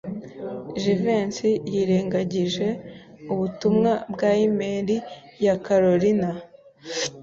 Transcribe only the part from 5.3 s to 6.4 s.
ya Kalorina.